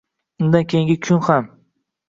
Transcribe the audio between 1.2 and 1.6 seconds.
ham